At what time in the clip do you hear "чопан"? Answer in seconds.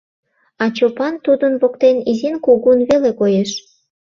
0.75-1.13